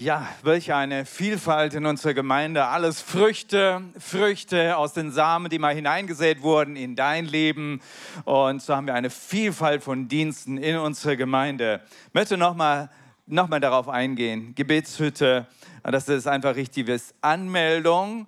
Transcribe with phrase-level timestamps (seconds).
[0.00, 2.64] Ja, welch eine Vielfalt in unserer Gemeinde.
[2.64, 7.82] Alles Früchte, Früchte aus den Samen, die mal hineingesät wurden in dein Leben.
[8.24, 11.82] Und so haben wir eine Vielfalt von Diensten in unserer Gemeinde.
[12.06, 12.88] Ich möchte nochmal
[13.26, 14.54] noch mal darauf eingehen.
[14.54, 15.46] Gebetshütte,
[15.82, 16.90] das ist einfach richtig.
[17.20, 18.26] Anmeldung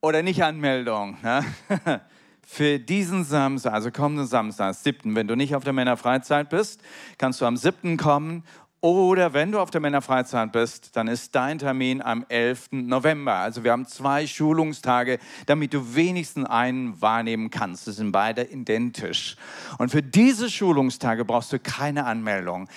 [0.00, 1.16] oder nicht Anmeldung.
[1.20, 1.44] Ne?
[2.46, 5.16] Für diesen Samstag, also kommenden Samstag, 7.
[5.16, 6.80] Wenn du nicht auf der Männerfreizeit bist,
[7.18, 7.96] kannst du am 7.
[7.96, 8.44] kommen
[8.82, 12.72] oder wenn du auf der Männerfreizeit bist, dann ist dein Termin am 11.
[12.72, 13.34] November.
[13.34, 17.86] Also wir haben zwei Schulungstage, damit du wenigstens einen wahrnehmen kannst.
[17.86, 19.36] Das sind beide identisch.
[19.78, 22.68] Und für diese Schulungstage brauchst du keine Anmeldung.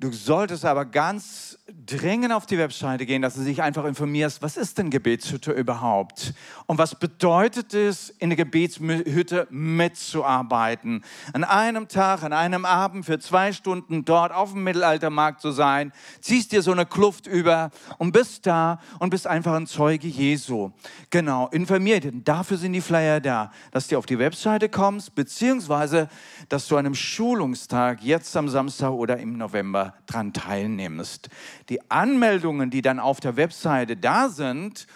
[0.00, 4.56] Du solltest aber ganz dringend auf die Webseite gehen, dass du dich einfach informierst, was
[4.56, 6.34] ist denn Gebetshütte überhaupt?
[6.66, 11.04] Und was bedeutet es, in der Gebetshütte mitzuarbeiten?
[11.32, 15.92] An einem Tag, an einem Abend für zwei Stunden dort auf dem Mittelaltermarkt zu sein,
[16.20, 20.70] ziehst dir so eine Kluft über und bist da und bist einfach ein Zeuge Jesu.
[21.10, 22.06] Genau, informiert.
[22.22, 26.08] Dafür sind die Flyer da, dass du auf die Webseite kommst, beziehungsweise,
[26.48, 31.28] dass du an einem Schulungstag jetzt am Samstag oder im November dran teilnimmst.
[31.68, 34.86] Die Anmeldungen, die dann auf der Webseite da sind,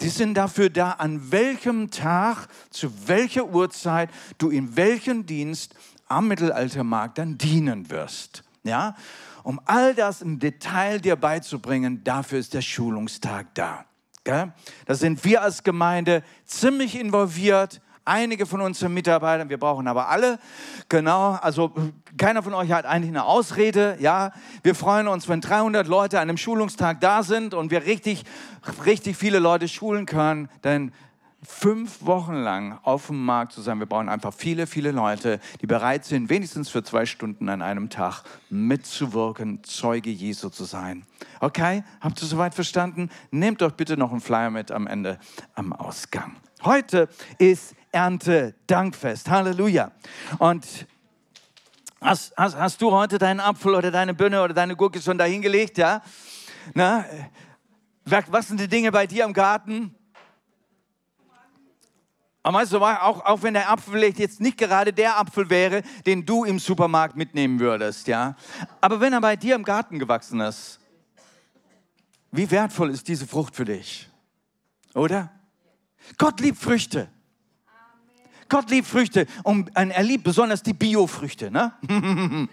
[0.00, 5.74] die sind dafür da, an welchem Tag, zu welcher Uhrzeit du in welchem Dienst
[6.08, 8.44] am Mittelaltermarkt dann dienen wirst.
[8.62, 8.94] Ja?
[9.42, 13.84] Um all das im Detail dir beizubringen, dafür ist der Schulungstag da.
[14.24, 14.52] Da
[14.88, 20.38] sind wir als Gemeinde ziemlich involviert einige von unseren Mitarbeitern, wir brauchen aber alle.
[20.88, 21.72] Genau, also
[22.16, 23.96] keiner von euch hat eigentlich eine Ausrede.
[24.00, 24.32] Ja,
[24.62, 28.24] wir freuen uns, wenn 300 Leute an einem Schulungstag da sind und wir richtig,
[28.84, 30.92] richtig viele Leute schulen können, denn
[31.42, 33.78] fünf Wochen lang auf dem Markt zu sein.
[33.78, 37.88] Wir brauchen einfach viele, viele Leute, die bereit sind, wenigstens für zwei Stunden an einem
[37.88, 41.04] Tag mitzuwirken, Zeuge Jesu zu sein.
[41.40, 43.10] Okay, habt ihr soweit verstanden?
[43.30, 45.18] Nehmt doch bitte noch einen Flyer mit am Ende,
[45.54, 46.36] am Ausgang.
[46.64, 49.30] Heute ist Ernte-Dankfest.
[49.30, 49.90] Halleluja.
[50.38, 50.86] Und
[51.98, 55.78] hast, hast, hast du heute deinen Apfel oder deine Birne oder deine Gurke schon dahingelegt?
[55.78, 56.02] Ja?
[56.74, 57.06] Na,
[58.04, 59.94] was sind die Dinge bei dir im Garten?
[62.42, 65.82] Aber weißt du, auch, auch wenn der Apfel vielleicht jetzt nicht gerade der Apfel wäre,
[66.04, 68.36] den du im Supermarkt mitnehmen würdest, ja.
[68.82, 70.78] Aber wenn er bei dir im Garten gewachsen ist,
[72.30, 74.08] wie wertvoll ist diese Frucht für dich?
[74.94, 75.30] Oder?
[76.18, 77.08] Gott liebt Früchte.
[78.48, 81.50] Gott liebt Früchte und er liebt besonders die Biofrüchte.
[81.50, 81.72] Ne?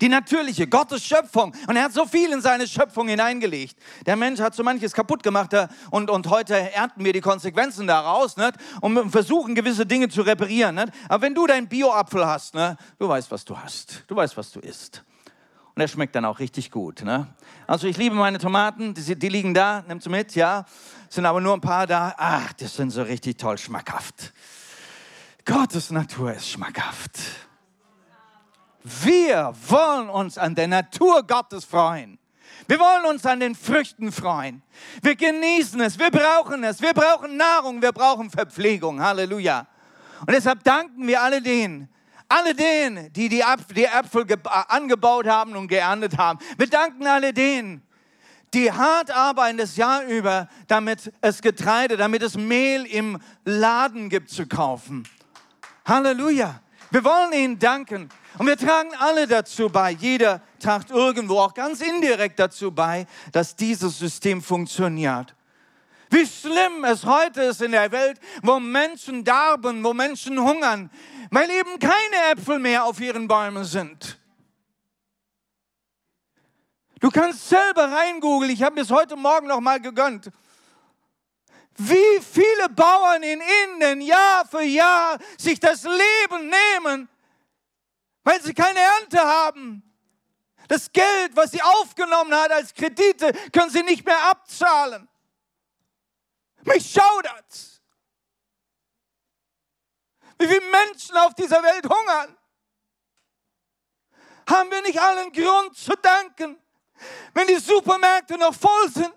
[0.00, 1.54] Die natürliche, Gottes Schöpfung.
[1.68, 3.76] Und er hat so viel in seine Schöpfung hineingelegt.
[4.04, 7.86] Der Mensch hat so manches kaputt gemacht äh, und, und heute ernten wir die Konsequenzen
[7.86, 8.54] daraus nicht?
[8.80, 10.74] und versuchen gewisse Dinge zu reparieren.
[10.74, 10.88] Nicht?
[11.08, 12.76] Aber wenn du deinen Bio-Apfel hast, ne?
[12.98, 14.02] du weißt, was du hast.
[14.08, 15.04] Du weißt, was du isst.
[15.74, 17.02] Und er schmeckt dann auch richtig gut.
[17.04, 17.28] Ne?
[17.66, 20.64] Also ich liebe meine Tomaten, die, die liegen da, nimm sie mit, ja.
[21.08, 22.14] Sind aber nur ein paar da.
[22.16, 24.32] Ach, das sind so richtig toll schmackhaft.
[25.46, 27.20] Gottes Natur ist schmackhaft.
[28.82, 32.18] Wir wollen uns an der Natur Gottes freuen.
[32.66, 34.60] Wir wollen uns an den Früchten freuen.
[35.02, 39.00] Wir genießen es, wir brauchen es, wir brauchen Nahrung, wir brauchen Verpflegung.
[39.00, 39.68] Halleluja.
[40.20, 41.88] Und deshalb danken wir alle denen,
[42.28, 44.26] alle denen, die die, Apfel, die Äpfel
[44.68, 46.40] angebaut haben und geerntet haben.
[46.58, 47.82] Wir danken alle denen,
[48.52, 54.30] die hart arbeiten das Jahr über, damit es Getreide, damit es Mehl im Laden gibt
[54.30, 55.06] zu kaufen.
[55.86, 56.60] Halleluja.
[56.90, 58.08] Wir wollen ihnen danken.
[58.38, 59.92] Und wir tragen alle dazu bei.
[59.92, 65.34] Jeder tragt irgendwo auch ganz indirekt dazu bei, dass dieses System funktioniert.
[66.10, 70.90] Wie schlimm es heute ist in der Welt, wo Menschen darben, wo Menschen hungern,
[71.30, 74.18] weil eben keine Äpfel mehr auf ihren Bäumen sind.
[77.00, 78.50] Du kannst selber reingoogeln.
[78.50, 80.30] Ich habe es heute Morgen noch mal gegönnt
[81.78, 87.08] wie viele Bauern in Indien Jahr für Jahr sich das Leben nehmen,
[88.24, 89.82] weil sie keine Ernte haben.
[90.68, 95.08] Das Geld, was sie aufgenommen hat als Kredite, können sie nicht mehr abzahlen.
[96.62, 97.82] Mich schaudert.
[100.38, 102.36] Wie viele Menschen auf dieser Welt hungern.
[104.48, 106.60] Haben wir nicht allen Grund zu danken,
[107.34, 109.14] wenn die Supermärkte noch voll sind?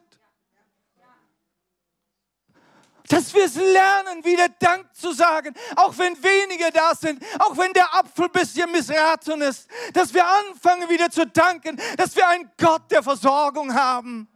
[3.10, 7.74] Dass wir es lernen, wieder Dank zu sagen, auch wenn wenige da sind, auch wenn
[7.74, 12.50] der Apfel ein bisschen missraten ist, dass wir anfangen wieder zu danken, dass wir einen
[12.58, 14.28] Gott der Versorgung haben.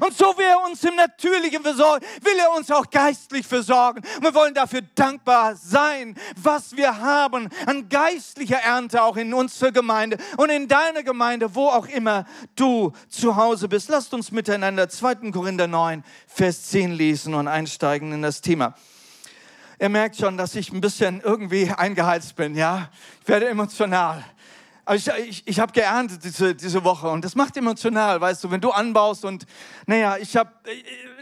[0.00, 4.02] Und so wie er uns im Natürlichen versorgt, will er uns auch geistlich versorgen.
[4.20, 10.18] wir wollen dafür dankbar sein, was wir haben an geistlicher Ernte auch in unserer Gemeinde
[10.36, 12.26] und in deiner Gemeinde, wo auch immer
[12.56, 13.88] du zu Hause bist.
[13.88, 15.30] Lasst uns miteinander 2.
[15.30, 18.74] Korinther 9, Vers 10 lesen und einsteigen in das Thema.
[19.80, 22.90] Ihr merkt schon, dass ich ein bisschen irgendwie eingeheizt bin, ja?
[23.22, 24.24] Ich werde emotional.
[24.88, 28.50] Also ich, ich, ich habe geerntet diese, diese Woche und das macht emotional, weißt du,
[28.50, 29.44] wenn du anbaust und
[29.86, 30.50] naja, ich habe,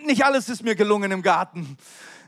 [0.04, 1.76] nicht alles ist mir gelungen im Garten,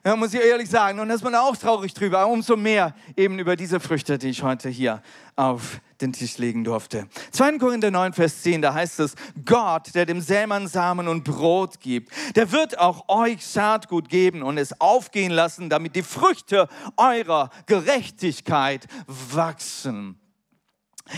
[0.04, 0.98] ja, muss ich ehrlich sagen.
[0.98, 4.30] Und da ist man auch traurig drüber, aber umso mehr eben über diese Früchte, die
[4.30, 5.00] ich heute hier
[5.36, 7.06] auf den Tisch legen durfte.
[7.30, 7.58] 2.
[7.58, 9.14] Korinther 9, Vers 10, da heißt es,
[9.44, 14.58] Gott, der dem Sämann Samen und Brot gibt, der wird auch euch Saatgut geben und
[14.58, 20.18] es aufgehen lassen, damit die Früchte eurer Gerechtigkeit wachsen.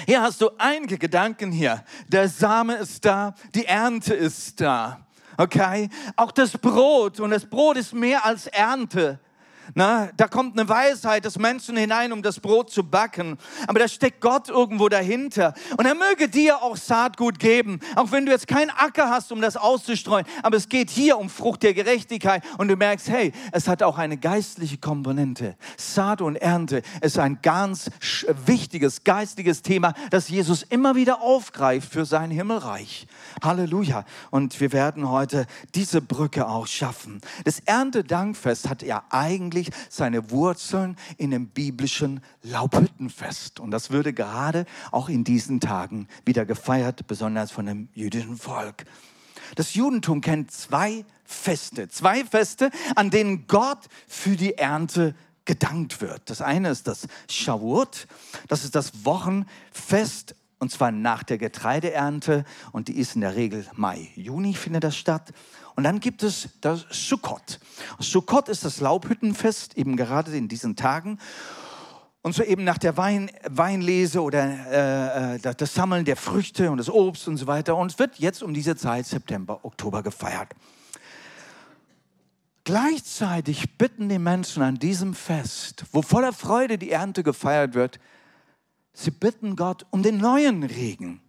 [0.06, 1.84] Hier hast du einige Gedanken hier.
[2.08, 5.06] Der Same ist da, die Ernte ist da.
[5.36, 5.88] Okay?
[6.16, 9.18] Auch das Brot und das Brot ist mehr als Ernte.
[9.74, 13.38] Na, da kommt eine Weisheit des Menschen hinein, um das Brot zu backen.
[13.66, 15.54] Aber da steckt Gott irgendwo dahinter.
[15.76, 19.40] Und er möge dir auch Saatgut geben, auch wenn du jetzt keinen Acker hast, um
[19.40, 20.26] das auszustreuen.
[20.42, 22.42] Aber es geht hier um Frucht der Gerechtigkeit.
[22.58, 25.56] Und du merkst, hey, es hat auch eine geistliche Komponente.
[25.76, 27.90] Saat und Ernte ist ein ganz
[28.46, 33.06] wichtiges geistliches Thema, das Jesus immer wieder aufgreift für sein Himmelreich.
[33.42, 34.04] Halleluja.
[34.30, 37.20] Und wir werden heute diese Brücke auch schaffen.
[37.44, 43.60] Das Erntedankfest hat ja eigentlich eigentlich seine Wurzeln in dem biblischen Laubhüttenfest.
[43.60, 48.84] Und das würde gerade auch in diesen Tagen wieder gefeiert, besonders von dem jüdischen Volk.
[49.56, 55.14] Das Judentum kennt zwei Feste, zwei Feste, an denen Gott für die Ernte
[55.44, 56.30] gedankt wird.
[56.30, 58.06] Das eine ist das Shavuot,
[58.48, 63.66] das ist das Wochenfest und zwar nach der Getreideernte und die ist in der Regel
[63.74, 65.32] Mai, Juni findet das statt.
[65.76, 67.60] Und dann gibt es das Sukkot.
[67.98, 71.18] Sukkot ist das Laubhüttenfest, eben gerade in diesen Tagen.
[72.22, 76.76] Und so eben nach der Wein, Weinlese oder äh, äh das Sammeln der Früchte und
[76.76, 77.76] des Obst und so weiter.
[77.76, 80.50] Und es wird jetzt um diese Zeit, September, Oktober gefeiert.
[82.64, 87.98] Gleichzeitig bitten die Menschen an diesem Fest, wo voller Freude die Ernte gefeiert wird,
[88.92, 91.22] sie bitten Gott um den neuen Regen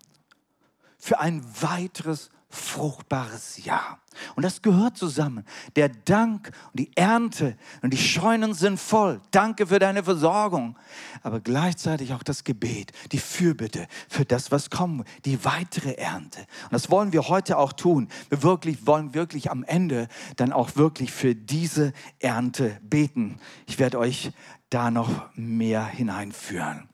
[0.98, 4.00] für ein weiteres fruchtbares Jahr.
[4.36, 5.46] Und das gehört zusammen.
[5.76, 9.22] Der Dank und die Ernte und die Scheunen sind voll.
[9.32, 10.78] Danke für deine Versorgung.
[11.24, 16.40] Aber gleichzeitig auch das Gebet, die Fürbitte für das, was kommt, die weitere Ernte.
[16.40, 18.10] Und das wollen wir heute auch tun.
[18.30, 23.40] Wir wirklich, wollen wirklich am Ende dann auch wirklich für diese Ernte beten.
[23.66, 24.32] Ich werde euch
[24.70, 26.91] da noch mehr hineinführen.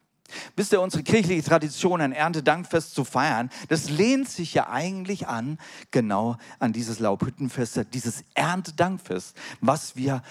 [0.56, 5.58] Wisst ihr, unsere kirchliche Tradition, ein Erntedankfest zu feiern, das lehnt sich ja eigentlich an,
[5.92, 10.22] genau an dieses Laubhüttenfest, dieses Erntedankfest, was wir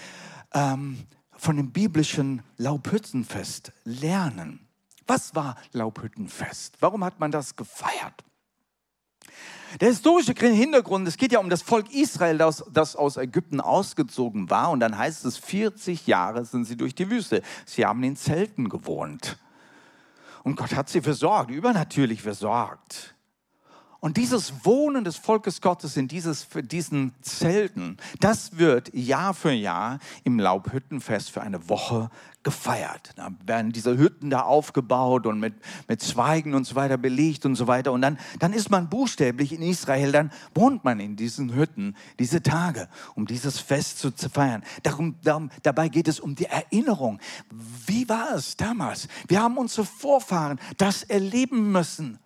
[0.53, 1.07] ähm,
[1.37, 4.67] von dem biblischen Laubhüttenfest lernen.
[5.07, 6.77] Was war Laubhüttenfest?
[6.81, 8.25] Warum hat man das gefeiert?
[9.81, 14.49] Der historische Hintergrund, es geht ja um das Volk Israel, das, das, aus Ägypten ausgezogen
[14.49, 14.71] war.
[14.71, 17.43] Und dann heißt es, 40 Jahre sind sie durch die Wüste.
[17.67, 19.39] Sie haben in Zelten gewohnt.
[20.47, 23.16] Und Gott hat sie versorgt, übernatürlich versorgt.
[24.07, 29.99] Und dieses Wohnen des Volkes Gottes in dieses, diesen Zelten, das wird Jahr für Jahr
[30.23, 32.09] im Laubhüttenfest für eine Woche
[32.45, 33.11] gefeiert.
[33.17, 35.55] Da werden diese Hütten da aufgebaut und mit,
[35.89, 37.91] mit Zweigen und so weiter belegt und so weiter.
[37.91, 42.45] Und dann, dann ist man buchstäblich in Israel, dann wohnt man in diesen Hütten diese
[42.45, 44.63] Tage, um dieses Fest zu feiern.
[44.85, 47.19] Darum, darum, dabei geht es um die Erinnerung.
[47.89, 49.09] Wie war es damals?
[49.27, 52.21] Wir haben unsere Vorfahren das erleben müssen.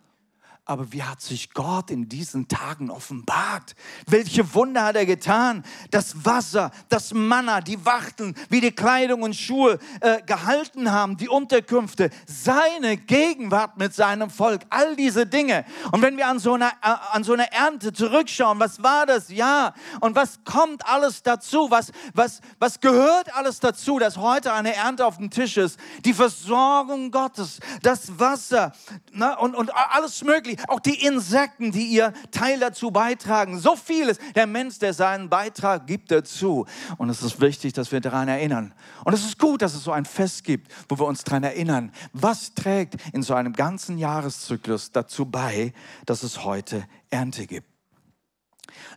[0.71, 3.75] Aber wie hat sich Gott in diesen Tagen offenbart?
[4.07, 5.65] Welche Wunder hat er getan?
[5.91, 11.29] Das Wasser, das Manna, die Wachteln, wie die Kleidung und Schuhe äh, gehalten haben, die
[11.29, 15.65] Unterkünfte, seine Gegenwart mit seinem Volk, all diese Dinge.
[15.91, 19.29] Und wenn wir an so einer, äh, an so einer Ernte zurückschauen, was war das
[19.29, 19.75] Ja?
[19.99, 21.69] Und was kommt alles dazu?
[21.73, 25.81] Was, was, was gehört alles dazu, dass heute eine Ernte auf dem Tisch ist?
[26.05, 28.71] Die Versorgung Gottes, das Wasser
[29.13, 33.59] na, und, und alles Mögliche auch die Insekten, die ihr Teil dazu beitragen.
[33.59, 34.19] So vieles.
[34.35, 36.67] Der Mensch, der seinen Beitrag gibt dazu.
[36.99, 38.75] Und es ist wichtig, dass wir daran erinnern.
[39.05, 41.93] Und es ist gut, dass es so ein Fest gibt, wo wir uns daran erinnern.
[42.13, 45.73] Was trägt in so einem ganzen Jahreszyklus dazu bei,
[46.07, 47.70] dass es heute Ernte gibt?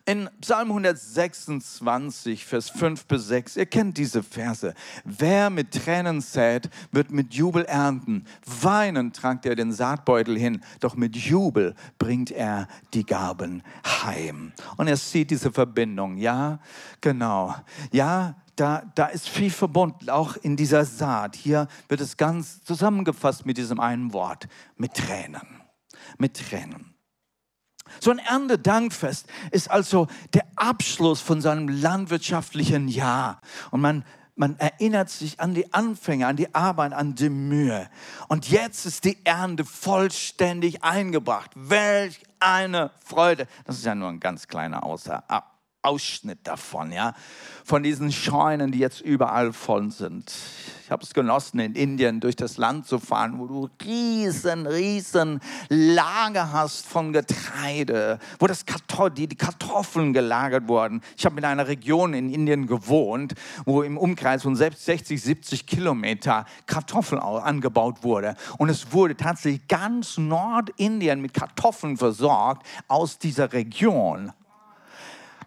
[0.06, 4.74] In Psalm 126, Vers 5 bis 6, ihr kennt diese Verse.
[5.03, 8.25] Wer mit Tränen sät, wird mit Jubel ernten.
[8.62, 14.53] Weinend tragt er den Saatbeutel hin, doch mit Jubel bringt er die Gaben heim.
[14.77, 16.60] Und er sieht diese Verbindung, ja,
[17.01, 17.56] genau.
[17.92, 21.36] Ja, da, da ist viel verbunden, auch in dieser Saat.
[21.36, 25.62] Hier wird es ganz zusammengefasst mit diesem einen Wort, mit Tränen.
[26.18, 26.92] Mit Tränen.
[28.00, 33.41] So ein Erntedankfest ist also der Abschluss von seinem landwirtschaftlichen Jahr.
[33.71, 37.89] Und man, man erinnert sich an die Anfänge, an die Arbeit, an die Mühe.
[38.27, 41.51] Und jetzt ist die Ernte vollständig eingebracht.
[41.55, 43.47] Welch eine Freude.
[43.65, 45.23] Das ist ja nur ein ganz kleiner Außer
[45.83, 47.13] Ausschnitt davon, ja,
[47.65, 50.33] von diesen Scheunen, die jetzt überall voll sind.
[50.83, 55.39] Ich habe es genossen, in Indien durch das Land zu fahren, wo du riesen, riesen
[55.69, 61.01] Lager hast von Getreide, wo das Kartoffel, die, die Kartoffeln gelagert wurden.
[61.17, 63.33] Ich habe in einer Region in Indien gewohnt,
[63.65, 68.35] wo im Umkreis von 60, 70 Kilometer Kartoffeln angebaut wurde.
[68.57, 74.33] Und es wurde tatsächlich ganz Nordindien mit Kartoffeln versorgt aus dieser Region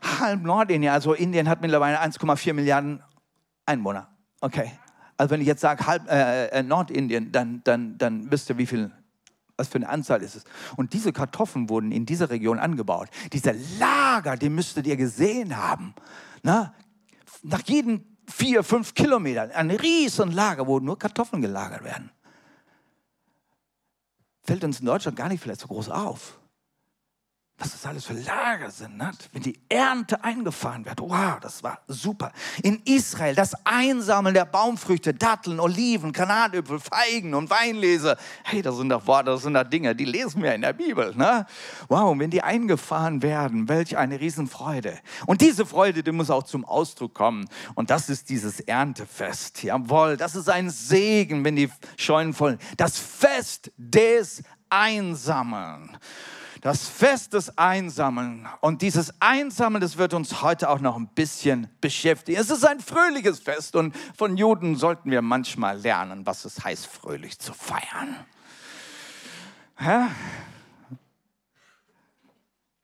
[0.03, 3.03] halb Nordindien, also Indien hat mittlerweile 1,4 Milliarden
[3.65, 4.09] Einwohner.
[4.41, 4.73] Okay.
[5.17, 8.67] Also wenn ich jetzt sage halb äh, äh, Nordindien, dann, dann, dann wisst ihr, wie
[8.67, 8.91] viel,
[9.57, 10.45] was für eine Anzahl ist es.
[10.77, 13.09] Und diese Kartoffeln wurden in dieser Region angebaut.
[13.33, 15.95] Diese Lager, die müsstet ihr gesehen haben.
[16.43, 16.75] Na?
[17.43, 22.11] Nach jeden vier, fünf Kilometern, ein riesen Lager, wo nur Kartoffeln gelagert werden.
[24.43, 26.39] Fällt uns in Deutschland gar nicht vielleicht so groß auf
[27.59, 29.11] was das alles für Lager sind, ne?
[29.33, 31.01] wenn die Ernte eingefahren wird.
[31.01, 32.31] Wow, das war super.
[32.63, 38.19] In Israel das Einsammeln der Baumfrüchte, Datteln, Oliven, Granatüpfel, Feigen und Weinlese.
[38.45, 41.15] Hey, das sind doch Worte, das sind doch Dinge, die lesen wir in der Bibel.
[41.17, 41.47] Ne?
[41.89, 44.99] Wow, wenn die eingefahren werden, welch eine Riesenfreude.
[45.25, 47.49] Und diese Freude, die muss auch zum Ausdruck kommen.
[47.75, 49.63] Und das ist dieses Erntefest.
[49.63, 52.59] Jawohl, das ist ein Segen, wenn die Scheunen voll.
[52.77, 55.97] Das Fest des Einsammeln
[56.61, 58.49] das Fest des Einsammeln.
[58.61, 62.39] Und dieses Einsammeln, das wird uns heute auch noch ein bisschen beschäftigen.
[62.41, 66.87] Es ist ein fröhliches Fest und von Juden sollten wir manchmal lernen, was es heißt,
[66.87, 68.17] fröhlich zu feiern.
[69.81, 70.11] Ja?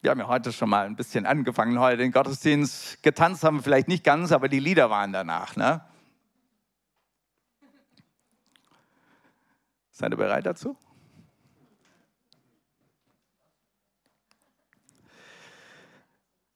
[0.01, 3.03] Wir haben ja heute schon mal ein bisschen angefangen, heute den Gottesdienst.
[3.03, 5.55] Getanzt haben wir vielleicht nicht ganz, aber die Lieder waren danach.
[5.55, 5.81] Ne?
[9.93, 10.77] Seid ihr bereit dazu?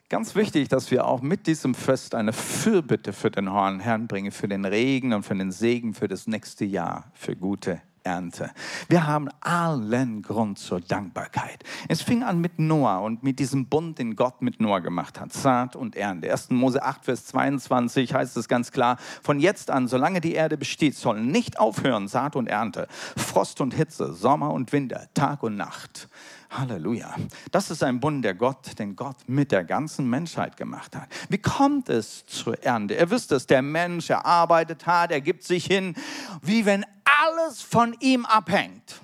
[0.09, 4.47] Ganz wichtig, dass wir auch mit diesem Fest eine Fürbitte für den Herrn bringen, für
[4.47, 8.53] den Regen und für den Segen für das nächste Jahr, für gute Ernte.
[8.89, 11.65] Wir haben allen Grund zur Dankbarkeit.
[11.89, 15.33] Es fing an mit Noah und mit diesem Bund, den Gott mit Noah gemacht hat.
[15.33, 16.31] Saat und Ernte.
[16.31, 16.51] 1.
[16.51, 20.95] Mose 8, Vers 22 heißt es ganz klar, von jetzt an, solange die Erde besteht,
[20.95, 22.87] sollen nicht aufhören Saat und Ernte,
[23.17, 26.09] Frost und Hitze, Sommer und Winter, Tag und Nacht.
[26.51, 27.15] Halleluja.
[27.51, 31.09] Das ist ein Bund, der Gott, den Gott mit der ganzen Menschheit gemacht hat.
[31.29, 32.95] Wie kommt es zur Ernte?
[32.95, 35.95] Ihr wisst es, der Mensch, er arbeitet hart, er gibt sich hin,
[36.43, 39.01] wie wenn alles von ihm abhängt.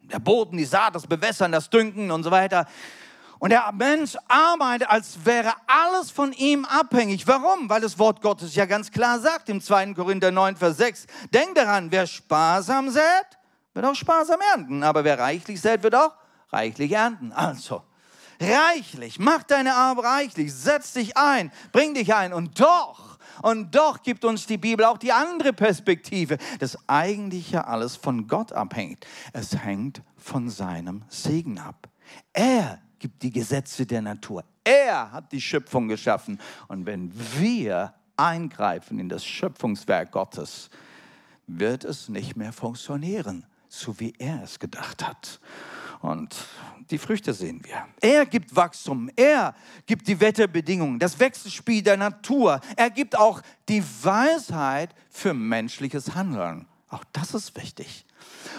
[0.00, 2.66] Der Boden, die Saat, das Bewässern, das Dünken und so weiter.
[3.38, 7.26] Und der Mensch arbeitet, als wäre alles von ihm abhängig.
[7.26, 7.68] Warum?
[7.68, 9.94] Weil das Wort Gottes ja ganz klar sagt im 2.
[9.94, 11.06] Korinther 9, Vers 6.
[11.32, 13.37] Denk daran, wer sparsam sät,
[13.78, 14.82] wird auch sparsam ernten.
[14.82, 16.12] Aber wer reichlich sät, wird auch
[16.50, 17.30] reichlich ernten.
[17.30, 17.82] Also,
[18.40, 22.32] reichlich, mach deine Arbeit reichlich, setz dich ein, bring dich ein.
[22.32, 27.64] Und doch, und doch gibt uns die Bibel auch die andere Perspektive, dass eigentlich ja
[27.64, 29.06] alles von Gott abhängt.
[29.32, 31.88] Es hängt von seinem Segen ab.
[32.32, 34.42] Er gibt die Gesetze der Natur.
[34.64, 36.40] Er hat die Schöpfung geschaffen.
[36.66, 40.68] Und wenn wir eingreifen in das Schöpfungswerk Gottes,
[41.46, 45.40] wird es nicht mehr funktionieren so wie er es gedacht hat.
[46.00, 46.34] Und
[46.90, 47.86] die Früchte sehen wir.
[48.00, 49.54] Er gibt Wachstum, er
[49.86, 52.60] gibt die Wetterbedingungen, das Wechselspiel der Natur.
[52.76, 56.66] Er gibt auch die Weisheit für menschliches Handeln.
[56.88, 58.06] Auch das ist wichtig.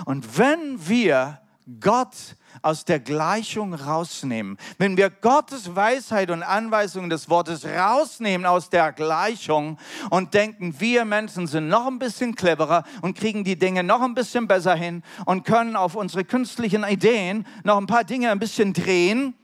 [0.05, 1.41] Und wenn wir
[1.79, 8.69] Gott aus der Gleichung rausnehmen, wenn wir Gottes Weisheit und Anweisungen des Wortes rausnehmen aus
[8.69, 9.77] der Gleichung
[10.09, 14.15] und denken, wir Menschen sind noch ein bisschen cleverer und kriegen die Dinge noch ein
[14.15, 18.73] bisschen besser hin und können auf unsere künstlichen Ideen noch ein paar Dinge ein bisschen
[18.73, 19.35] drehen,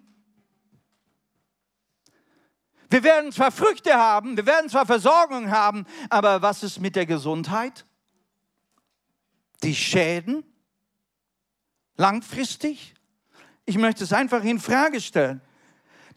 [2.89, 7.05] wir werden zwar Früchte haben, wir werden zwar Versorgung haben, aber was ist mit der
[7.05, 7.85] Gesundheit?
[9.63, 10.43] Die Schäden?
[11.97, 12.93] Langfristig?
[13.65, 15.41] Ich möchte es einfach in Frage stellen.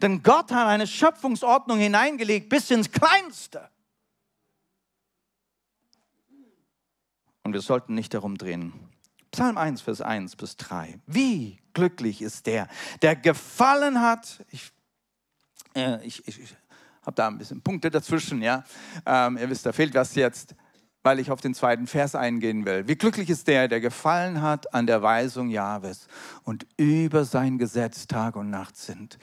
[0.01, 3.69] Denn Gott hat eine Schöpfungsordnung hineingelegt bis ins Kleinste.
[7.43, 8.73] Und wir sollten nicht darum drehen.
[9.31, 10.99] Psalm 1, Vers 1 bis 3.
[11.05, 12.67] Wie glücklich ist der,
[13.01, 14.43] der gefallen hat.
[14.49, 14.71] Ich,
[15.75, 16.55] äh, ich, ich, ich
[17.01, 18.63] habe da ein bisschen Punkte dazwischen, ja.
[19.05, 20.55] Ähm, ihr wisst, da fehlt was jetzt,
[21.03, 22.87] weil ich auf den zweiten Vers eingehen will.
[22.87, 26.07] Wie glücklich ist der, der gefallen hat an der Weisung Jahwes
[26.43, 29.17] und über sein Gesetz Tag und Nacht sind.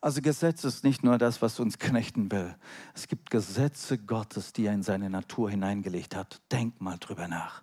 [0.00, 2.56] Also Gesetz ist nicht nur das, was uns knechten will.
[2.92, 6.40] Es gibt Gesetze Gottes, die er in seine Natur hineingelegt hat.
[6.50, 7.62] Denk mal drüber nach.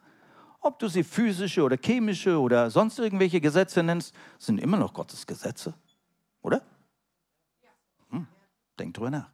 [0.62, 5.28] Ob du sie physische oder chemische oder sonst irgendwelche Gesetze nennst, sind immer noch Gottes
[5.28, 5.74] Gesetze.
[6.42, 6.62] Oder?
[8.10, 8.28] Hm,
[8.78, 9.30] denk drüber nach.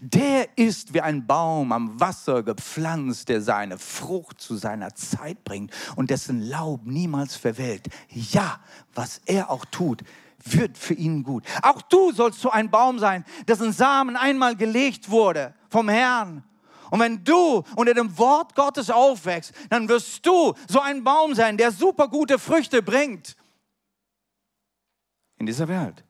[0.00, 5.72] Der ist wie ein Baum am Wasser gepflanzt, der seine Frucht zu seiner Zeit bringt
[5.96, 7.88] und dessen Laub niemals verwelkt.
[8.08, 8.60] Ja,
[8.94, 10.02] was er auch tut,
[10.44, 11.44] wird für ihn gut.
[11.62, 16.44] Auch du sollst so ein Baum sein, dessen Samen einmal gelegt wurde vom Herrn.
[16.90, 21.56] Und wenn du unter dem Wort Gottes aufwächst, dann wirst du so ein Baum sein,
[21.56, 23.36] der super gute Früchte bringt
[25.42, 26.04] in dieser Welt.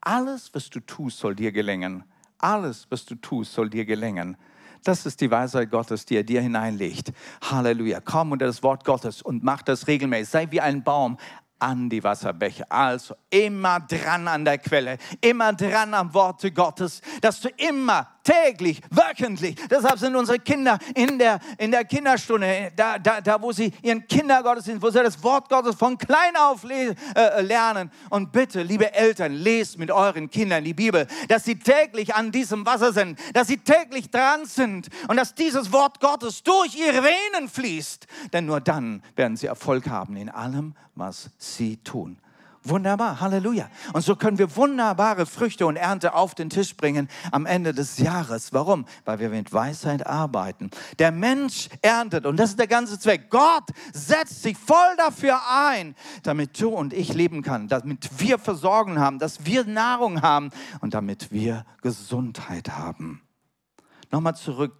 [0.00, 2.02] Alles, was du tust, soll dir gelingen.
[2.44, 4.36] Alles, was du tust, soll dir gelingen.
[4.82, 7.10] Das ist die Weisheit Gottes, die er dir hineinlegt.
[7.40, 8.00] Halleluja.
[8.00, 10.28] Komm unter das Wort Gottes und mach das regelmäßig.
[10.28, 11.16] Sei wie ein Baum
[11.58, 12.70] an die Wasserbäche.
[12.70, 18.80] Also immer dran an der Quelle, immer dran am Worte Gottes, dass du immer täglich,
[18.90, 19.56] wöchentlich.
[19.70, 24.08] Deshalb sind unsere Kinder in der, in der Kinderstunde, da, da, da wo sie ihren
[24.08, 27.90] Kindergottesdienst, wo sie das Wort Gottes von klein auf äh, lernen.
[28.10, 32.64] Und bitte, liebe Eltern, lest mit euren Kindern die Bibel, dass sie täglich an diesem
[32.66, 37.48] Wasser sind, dass sie täglich dran sind und dass dieses Wort Gottes durch ihre Venen
[37.48, 38.06] fließt.
[38.32, 42.16] Denn nur dann werden sie Erfolg haben in allem, was sie tun.
[42.66, 43.68] Wunderbar, Halleluja.
[43.92, 47.98] Und so können wir wunderbare Früchte und Ernte auf den Tisch bringen am Ende des
[47.98, 48.54] Jahres.
[48.54, 48.86] Warum?
[49.04, 50.70] Weil wir mit Weisheit arbeiten.
[50.98, 53.28] Der Mensch erntet und das ist der ganze Zweck.
[53.28, 58.98] Gott setzt sich voll dafür ein, damit du und ich leben können, damit wir Versorgung
[58.98, 60.48] haben, dass wir Nahrung haben
[60.80, 63.20] und damit wir Gesundheit haben.
[64.10, 64.72] Nochmal zurück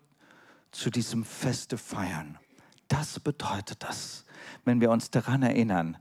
[0.71, 2.39] zu diesem Feste feiern.
[2.89, 4.25] Das bedeutet das,
[4.65, 5.99] wenn wir uns daran erinnern,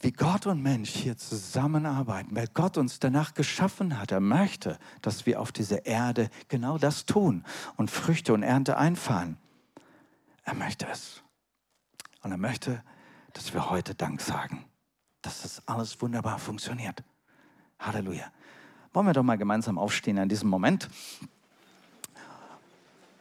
[0.00, 4.12] wie Gott und Mensch hier zusammenarbeiten, weil Gott uns danach geschaffen hat.
[4.12, 7.44] Er möchte, dass wir auf dieser Erde genau das tun
[7.76, 9.36] und Früchte und Ernte einfahren.
[10.42, 11.22] Er möchte es.
[12.22, 12.82] Und er möchte,
[13.34, 14.64] dass wir heute Dank sagen,
[15.22, 17.04] dass das alles wunderbar funktioniert.
[17.78, 18.32] Halleluja.
[18.92, 20.88] Wollen wir doch mal gemeinsam aufstehen an diesem Moment.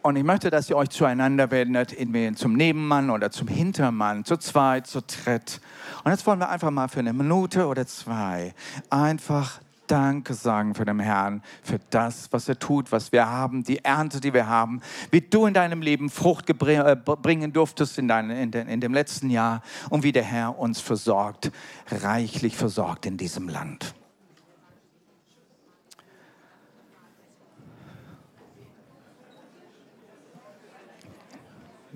[0.02, 1.96] Und ich möchte, dass ihr euch zueinander wendet,
[2.38, 5.60] zum Nebenmann oder zum Hintermann, zu zweit, zu dritt.
[6.04, 8.54] Und jetzt wollen wir einfach mal für eine Minute oder zwei
[8.90, 13.84] einfach Danke sagen für den Herrn, für das, was er tut, was wir haben, die
[13.84, 18.30] Ernte, die wir haben, wie du in deinem Leben Frucht äh, bringen durftest in, dein,
[18.30, 21.52] in, den, in dem letzten Jahr und wie der Herr uns versorgt,
[21.90, 23.96] reichlich versorgt in diesem Land.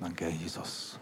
[0.03, 0.92] Danke, Jesus.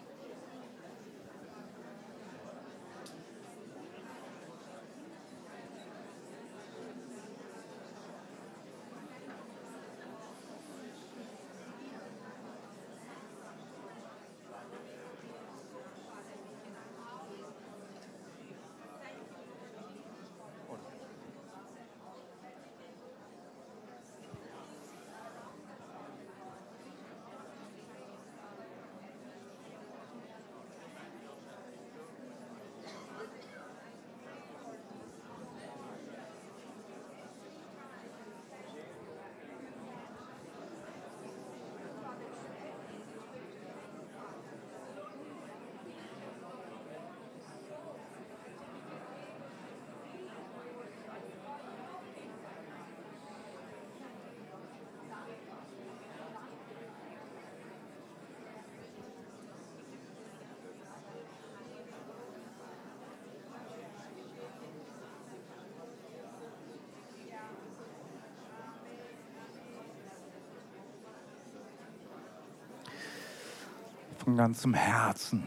[74.31, 75.43] Von ganzem Herzen.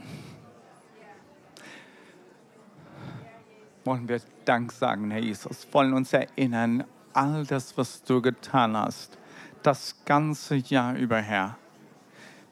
[3.84, 9.16] Wollen wir Dank sagen, Herr Jesus, wollen uns erinnern, all das, was du getan hast,
[9.62, 11.56] das ganze Jahr über, Herr,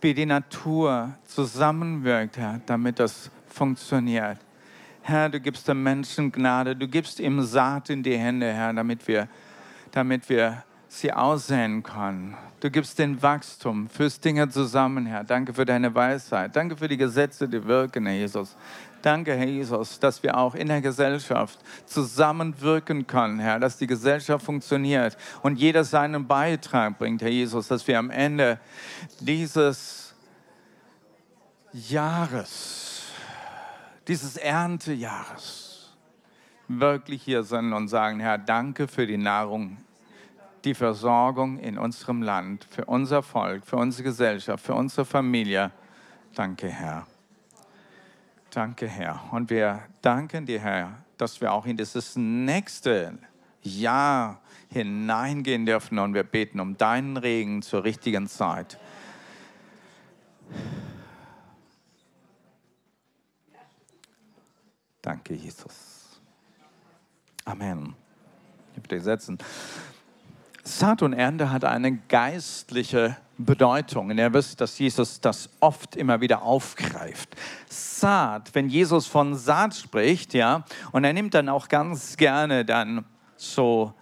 [0.01, 4.39] wie die Natur zusammenwirkt, Herr, damit das funktioniert.
[5.03, 9.07] Herr, du gibst dem Menschen Gnade, du gibst ihm Saat in die Hände, Herr, damit
[9.07, 9.29] wir
[9.91, 12.35] damit wir sie aussehen können.
[12.63, 15.25] Du gibst den Wachstum, führst Dinge zusammen, Herr.
[15.25, 16.55] Danke für deine Weisheit.
[16.55, 18.57] Danke für die Gesetze, die wirken, Herr Jesus.
[19.03, 24.45] Danke, Herr Jesus, dass wir auch in der Gesellschaft zusammenwirken können, Herr, dass die Gesellschaft
[24.45, 28.61] funktioniert und jeder seinen Beitrag bringt, Herr Jesus, dass wir am Ende
[29.19, 30.15] dieses
[31.73, 33.03] Jahres,
[34.07, 35.91] dieses Erntejahres
[36.69, 39.79] wirklich hier sind und sagen, Herr, danke für die Nahrung,
[40.65, 45.73] die Versorgung in unserem Land, für unser Volk, für unsere Gesellschaft, für unsere Familie.
[46.35, 47.07] Danke, Herr.
[48.51, 49.21] Danke, Herr.
[49.33, 53.19] Und wir danken dir, Herr, dass wir auch in dieses nächste
[53.63, 58.79] Jahr hineingehen dürfen und wir beten um deinen Regen zur richtigen Zeit.
[65.01, 66.21] Danke, Jesus.
[67.45, 67.95] Amen.
[68.77, 69.39] Ich bitte setzen.
[70.65, 74.11] Saat und Ernte hat eine geistliche Bedeutung.
[74.11, 77.35] Und ihr wisst, dass Jesus das oft immer wieder aufgreift.
[77.69, 83.05] Saat, wenn Jesus von Saat spricht, ja, und er nimmt dann auch ganz gerne dann
[83.37, 83.93] so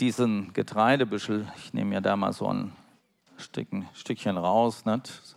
[0.00, 2.72] diesen Getreidebüschel, ich nehme ja da mal so ein
[3.94, 5.36] Stückchen raus, nicht?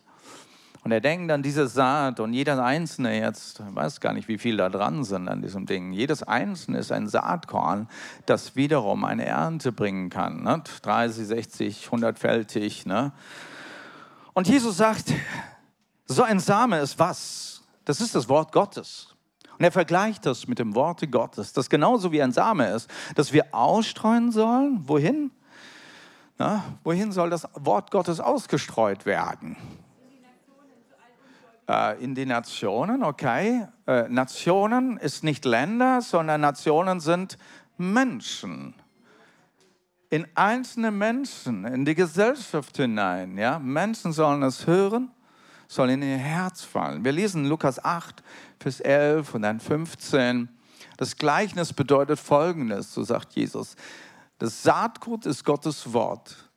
[0.84, 4.58] Und er denkt an diese Saat und jeder Einzelne jetzt, weiß gar nicht, wie viel
[4.58, 5.92] da dran sind an diesem Ding.
[5.92, 7.88] Jedes Einzelne ist ein Saatkorn,
[8.26, 10.42] das wiederum eine Ernte bringen kann.
[10.44, 10.64] Ne?
[10.82, 12.88] 30, 60, 100-fältig.
[12.88, 13.12] Ne?
[14.34, 15.14] Und Jesus sagt,
[16.08, 17.62] so ein Same ist was?
[17.86, 19.16] Das ist das Wort Gottes.
[19.60, 23.34] Und er vergleicht das mit dem Worte Gottes, das genauso wie ein Same ist, dass
[23.34, 24.88] wir ausstreuen sollen.
[24.88, 25.30] Wohin?
[26.40, 29.56] Na, wohin soll das Wort Gottes ausgestreut werden?
[31.72, 33.68] Äh, in die Nationen, okay.
[33.88, 37.38] Äh, Nationen ist nicht Länder, sondern Nationen sind
[37.78, 38.74] Menschen.
[40.10, 43.38] In einzelne Menschen, in die Gesellschaft hinein.
[43.38, 43.60] Ja?
[43.60, 45.12] Menschen sollen es hören,
[45.70, 47.06] sollen in ihr Herz fallen.
[47.06, 48.22] Wir lesen Lukas 8,
[48.60, 50.50] Vers 11 und dann 15.
[50.98, 53.78] Das Gleichnis bedeutet Folgendes, so sagt Jesus.
[54.40, 56.51] Das Saatgut ist Gottes Wort.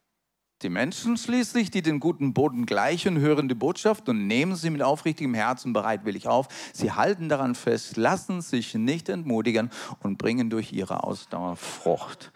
[0.65, 4.81] Die Menschen schließlich, die den guten Boden gleichen, hören die Botschaft und nehmen sie mit
[4.81, 6.49] aufrichtigem Herzen bereitwillig auf.
[6.73, 12.33] Sie halten daran fest, lassen sich nicht entmutigen und bringen durch ihre Ausdauer Frucht.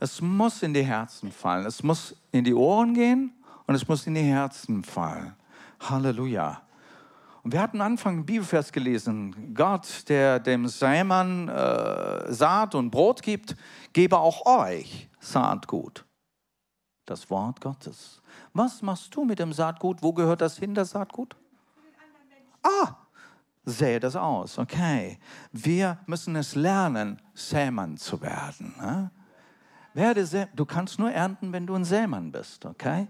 [0.00, 1.64] Es muss in die Herzen fallen.
[1.64, 3.32] Es muss in die Ohren gehen
[3.66, 5.32] und es muss in die Herzen fallen.
[5.80, 6.60] Halleluja.
[7.42, 9.54] Und wir hatten Anfang einen Bibelvers gelesen.
[9.54, 13.56] Gott, der dem Sämann äh, Saat und Brot gibt,
[13.94, 16.04] gebe auch euch Saatgut
[17.06, 18.22] das Wort Gottes.
[18.52, 20.02] Was machst du mit dem Saatgut?
[20.02, 21.36] Wo gehört das hin, das Saatgut?
[22.62, 22.94] Ah,
[23.64, 24.58] sähe das aus.
[24.58, 25.18] Okay.
[25.50, 28.74] Wir müssen es lernen, Sämann zu werden.
[28.78, 29.10] Ne?
[29.94, 32.64] Werde du kannst nur ernten, wenn du ein Sämann bist.
[32.64, 33.08] Okay?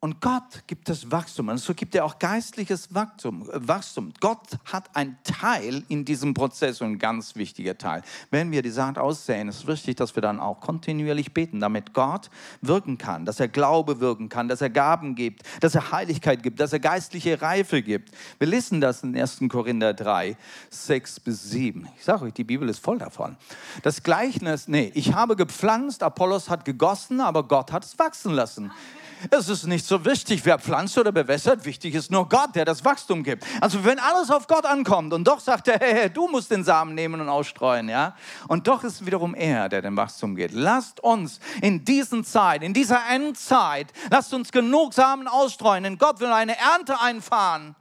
[0.00, 1.48] Und Gott gibt das Wachstum.
[1.48, 3.48] Und so gibt er auch geistliches Wachstum.
[3.52, 4.12] Wachstum.
[4.20, 8.02] Gott hat einen Teil in diesem Prozess und ein ganz wichtiger Teil.
[8.30, 12.30] Wenn wir die Saat aussehen, ist wichtig, dass wir dann auch kontinuierlich beten, damit Gott
[12.60, 16.60] wirken kann, dass er Glaube wirken kann, dass er Gaben gibt, dass er Heiligkeit gibt,
[16.60, 18.14] dass er geistliche Reife gibt.
[18.38, 19.40] Wir lesen das in 1.
[19.48, 20.36] Korinther 3,
[20.70, 21.88] 6 bis 7.
[21.96, 23.36] Ich sage euch, die Bibel ist voll davon.
[23.82, 28.66] Das Gleichnis, nee, ich habe gepflanzt, Apollos hat gegossen, aber Gott hat es wachsen lassen.
[28.66, 29.07] Amen.
[29.30, 31.64] Es ist nicht so wichtig, wer pflanzt oder bewässert.
[31.64, 33.44] Wichtig ist nur Gott, der das Wachstum gibt.
[33.60, 36.64] Also wenn alles auf Gott ankommt und doch sagt er, hey, hey, du musst den
[36.64, 38.14] Samen nehmen und ausstreuen, ja.
[38.48, 40.52] Und doch ist wiederum er, der dem Wachstum geht.
[40.52, 46.20] Lasst uns in diesen Zeit, in dieser Endzeit, lasst uns genug Samen ausstreuen, denn Gott
[46.20, 47.74] will eine Ernte einfahren.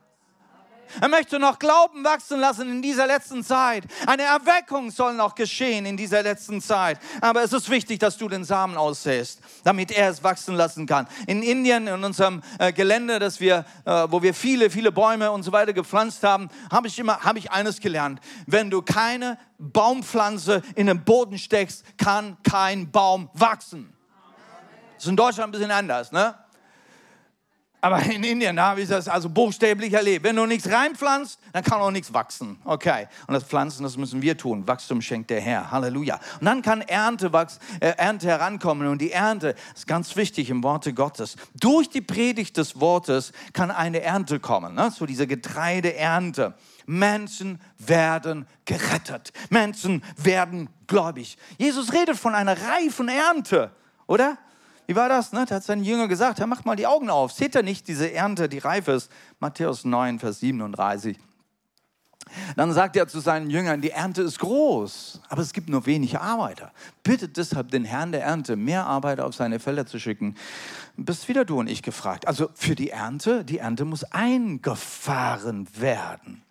[1.02, 3.84] Er möchte noch Glauben wachsen lassen in dieser letzten Zeit.
[4.06, 7.00] Eine Erweckung soll noch geschehen in dieser letzten Zeit.
[7.22, 11.08] Aber es ist wichtig, dass du den Samen aussäst, damit er es wachsen lassen kann.
[11.28, 15.44] In Indien, in unserem äh, Gelände, das wir, äh, wo wir viele, viele Bäume und
[15.44, 18.20] so weiter gepflanzt haben, habe ich immer, habe ich eines gelernt.
[18.46, 23.94] Wenn du keine Baumpflanze in den Boden steckst, kann kein Baum wachsen.
[24.96, 26.36] Das ist in Deutschland ein bisschen anders, ne?
[27.88, 30.26] Aber in Indien habe ich das also buchstäblich erlebt.
[30.26, 32.60] Wenn du nichts reinpflanzt, dann kann auch nichts wachsen.
[32.66, 33.08] Okay.
[33.28, 34.68] Und das Pflanzen, das müssen wir tun.
[34.68, 35.72] Wachstum schenkt der Herr.
[35.72, 36.20] Halleluja.
[36.42, 38.90] Und dann kann Ernte, wachs, äh, Ernte herankommen.
[38.90, 41.38] Und die Ernte ist ganz wichtig im Worte Gottes.
[41.62, 44.76] Durch die Predigt des Wortes kann eine Ernte kommen.
[44.76, 44.92] Ne?
[44.92, 46.56] So diese Getreideernte.
[46.88, 49.32] Menschen werden gerettet.
[49.50, 51.38] Menschen werden gläubig.
[51.58, 53.72] Jesus redet von einer reifen Ernte,
[54.08, 54.38] oder?
[54.88, 55.34] Wie war das?
[55.34, 55.46] Ne?
[55.46, 57.34] Da hat sein Jünger gesagt, Herr, macht mal die Augen auf.
[57.34, 59.12] Seht ihr nicht diese Ernte, die reif ist?
[59.40, 61.20] Matthäus 9, Vers 37.
[62.56, 66.20] Dann sagt er zu seinen Jüngern, die Ernte ist groß, aber es gibt nur wenig
[66.20, 66.72] Arbeiter.
[67.04, 70.36] Bittet deshalb den Herrn der Ernte, mehr Arbeiter auf seine Felder zu schicken.
[70.96, 72.28] Bist wieder du und ich gefragt.
[72.28, 76.44] Also für die Ernte, die Ernte muss eingefahren werden.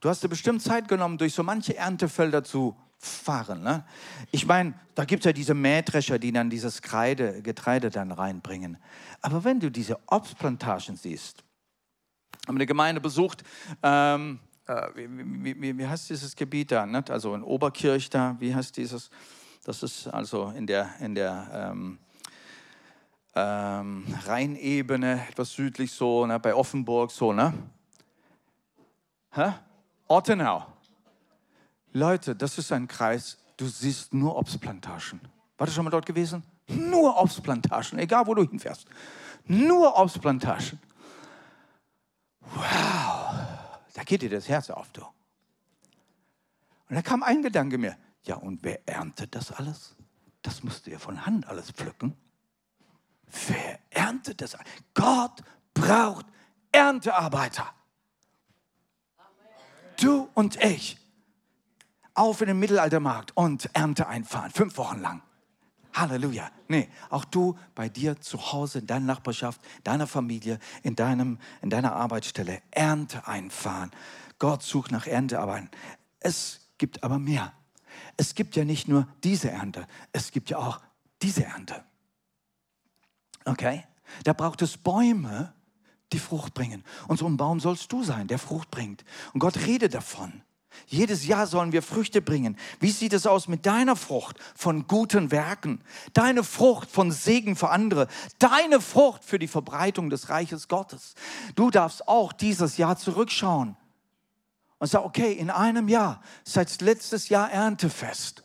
[0.00, 3.62] Du hast dir bestimmt Zeit genommen, durch so manche Erntefelder zu fahren.
[3.62, 3.84] Ne?
[4.30, 8.78] Ich meine, da gibt es ja diese Mähdrescher, die dann dieses Kreide, Getreide dann reinbringen.
[9.22, 11.44] Aber wenn du diese Obstplantagen siehst,
[12.46, 13.44] haben eine Gemeinde besucht,
[13.82, 16.86] ähm, äh, wie, wie, wie, heißt dieses Gebiet da?
[16.86, 17.10] Nicht?
[17.10, 19.10] Also in Oberkirch da, wie heißt dieses?
[19.64, 21.98] Das ist also in der, in der ähm,
[23.34, 26.40] ähm, Rheinebene, etwas südlich so, ne?
[26.40, 27.52] bei Offenburg so, ne?
[29.30, 29.52] Hä?
[30.08, 30.66] Ortenau.
[31.92, 35.20] Leute, das ist ein Kreis, du siehst nur Obstplantagen.
[35.56, 36.42] Warst du schon mal dort gewesen?
[36.68, 38.86] Nur Obstplantagen, egal wo du hinfährst.
[39.46, 40.78] Nur Obstplantagen.
[42.40, 43.34] Wow,
[43.94, 45.02] da geht dir das Herz auf, du.
[46.88, 49.96] Und da kam ein Gedanke mir, ja und wer erntet das alles?
[50.42, 52.16] Das musst du ja von Hand alles pflücken.
[53.48, 54.56] Wer erntet das?
[54.94, 55.42] Gott
[55.74, 56.26] braucht
[56.72, 57.66] Erntearbeiter.
[60.00, 60.96] Du und ich
[62.18, 65.22] auf in den Mittelaltermarkt und Ernte einfahren, fünf Wochen lang.
[65.94, 66.50] Halleluja.
[66.68, 71.70] Nee, auch du bei dir zu Hause, in deiner Nachbarschaft, deiner Familie, in, deinem, in
[71.70, 73.90] deiner Arbeitsstelle Ernte einfahren.
[74.38, 75.70] Gott sucht nach Erntearbeiten.
[76.20, 77.52] Es gibt aber mehr.
[78.16, 80.80] Es gibt ja nicht nur diese Ernte, es gibt ja auch
[81.22, 81.84] diese Ernte.
[83.44, 83.84] Okay?
[84.24, 85.52] Da braucht es Bäume,
[86.12, 86.84] die Frucht bringen.
[87.08, 89.04] Und so ein Baum sollst du sein, der Frucht bringt.
[89.32, 90.42] Und Gott redet davon.
[90.86, 92.56] Jedes Jahr sollen wir Früchte bringen.
[92.80, 95.80] Wie sieht es aus mit deiner Frucht von guten Werken?
[96.12, 98.08] Deine Frucht von Segen für andere.
[98.38, 101.14] Deine Frucht für die Verbreitung des Reiches Gottes.
[101.54, 103.76] Du darfst auch dieses Jahr zurückschauen
[104.78, 108.44] und sagen, okay, in einem Jahr, seit letztes Jahr Erntefest.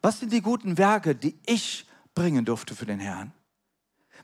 [0.00, 3.32] Was sind die guten Werke, die ich bringen durfte für den Herrn?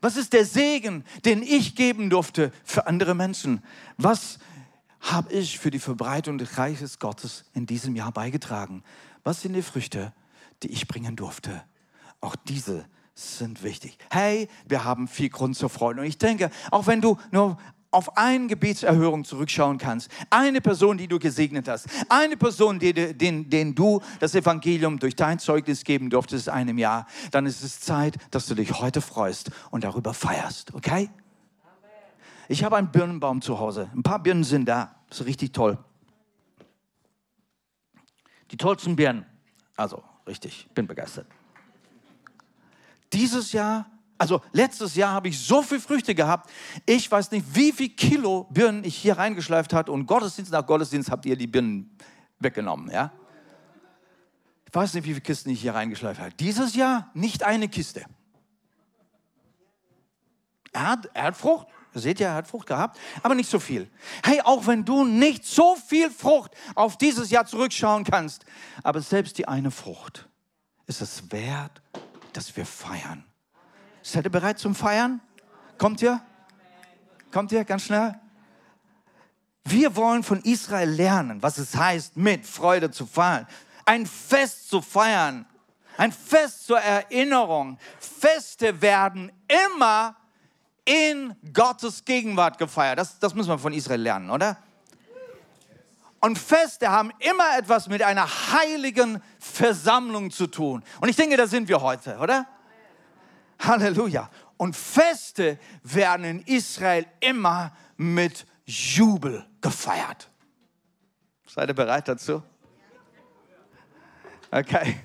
[0.00, 3.62] Was ist der Segen, den ich geben durfte für andere Menschen?
[3.96, 4.38] Was
[5.00, 8.82] habe ich für die Verbreitung des Reiches Gottes in diesem Jahr beigetragen?
[9.24, 10.12] Was sind die Früchte,
[10.62, 11.62] die ich bringen durfte?
[12.20, 12.84] Auch diese
[13.14, 13.98] sind wichtig.
[14.10, 16.00] Hey, wir haben viel Grund zur Freude.
[16.00, 17.58] Und ich denke, auch wenn du nur
[17.90, 23.48] auf eine Gebetserhörung zurückschauen kannst, eine Person, die du gesegnet hast, eine Person, den, den,
[23.48, 27.80] den du das Evangelium durch dein Zeugnis geben durftest in einem Jahr, dann ist es
[27.80, 31.08] Zeit, dass du dich heute freust und darüber feierst, okay?
[32.48, 33.90] Ich habe einen Birnenbaum zu Hause.
[33.94, 34.96] Ein paar Birnen sind da.
[35.08, 35.78] Das ist richtig toll.
[38.50, 39.26] Die tollsten Birnen.
[39.76, 41.26] Also, richtig, bin begeistert.
[43.12, 46.50] Dieses Jahr, also letztes Jahr habe ich so viele Früchte gehabt.
[46.86, 49.92] Ich weiß nicht, wie viel Kilo Birnen ich hier reingeschleift hatte.
[49.92, 51.96] Und Gottesdienst nach Gottesdienst habt ihr die Birnen
[52.38, 53.12] weggenommen, ja?
[54.66, 56.32] Ich weiß nicht, wie viele Kisten ich hier reingeschleift habe.
[56.32, 58.04] Dieses Jahr nicht eine Kiste.
[60.72, 61.66] Er hat, er hat Frucht.
[61.94, 63.90] Seht ihr, er hat Frucht gehabt, aber nicht so viel.
[64.22, 68.44] Hey, auch wenn du nicht so viel Frucht auf dieses Jahr zurückschauen kannst,
[68.82, 70.28] aber selbst die eine Frucht
[70.86, 71.82] ist es wert,
[72.32, 73.24] dass wir feiern.
[74.02, 75.20] Seid ihr bereit zum Feiern?
[75.76, 76.20] Kommt ihr?
[77.30, 78.18] Kommt ihr ganz schnell?
[79.64, 83.46] Wir wollen von Israel lernen, was es heißt, mit Freude zu feiern.
[83.84, 85.46] Ein Fest zu feiern.
[85.98, 87.78] Ein Fest zur Erinnerung.
[87.98, 89.30] Feste werden
[89.68, 90.16] immer
[90.88, 92.98] in Gottes Gegenwart gefeiert.
[92.98, 94.56] Das, das müssen wir von Israel lernen, oder?
[96.20, 100.82] Und Feste haben immer etwas mit einer heiligen Versammlung zu tun.
[101.00, 102.46] Und ich denke, da sind wir heute, oder?
[103.60, 104.30] Halleluja.
[104.56, 110.30] Und Feste werden in Israel immer mit Jubel gefeiert.
[111.46, 112.42] Seid ihr bereit dazu?
[114.50, 115.00] Okay.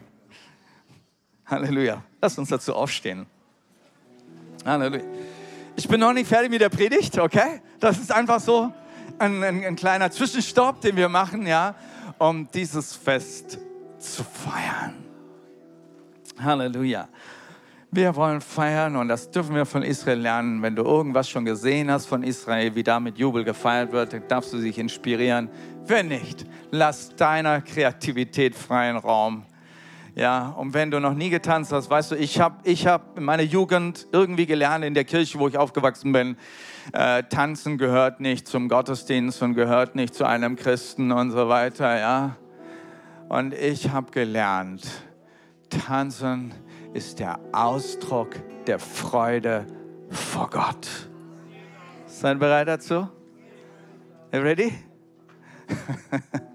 [1.46, 2.02] Halleluja.
[2.22, 3.28] Lass uns dazu aufstehen.
[4.66, 5.04] Halleluja.
[5.76, 7.62] Ich bin noch nicht fertig mit der Predigt, okay?
[7.80, 8.72] Das ist einfach so
[9.18, 11.76] ein, ein, ein kleiner Zwischenstopp, den wir machen, ja,
[12.20, 13.58] um dieses Fest
[13.98, 15.04] zu feiern.
[16.40, 17.08] Halleluja.
[17.92, 20.62] Wir wollen feiern und das dürfen wir von Israel lernen.
[20.62, 24.28] Wenn du irgendwas schon gesehen hast von Israel, wie da mit Jubel gefeiert wird, dann
[24.28, 25.50] darfst du dich inspirieren.
[25.86, 29.44] Wenn nicht, lass deiner Kreativität freien Raum.
[30.16, 33.24] Ja, und wenn du noch nie getanzt hast, weißt du, ich habe ich hab in
[33.24, 36.38] meiner Jugend irgendwie gelernt in der Kirche, wo ich aufgewachsen bin,
[36.92, 41.98] äh, tanzen gehört nicht zum Gottesdienst und gehört nicht zu einem Christen und so weiter,
[41.98, 42.36] ja.
[43.28, 44.88] Und ich habe gelernt,
[45.70, 46.54] tanzen
[46.94, 48.36] ist der Ausdruck
[48.68, 49.66] der Freude
[50.12, 50.88] vor Gott.
[52.06, 53.10] Seid bereit dazu?
[54.32, 54.74] Ready?